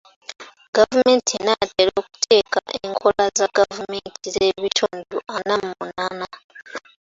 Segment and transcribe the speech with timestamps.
[0.75, 6.27] Gavumenti enaatera okuteeka enkola za gavumenti z'ebitundu ana mu munaana.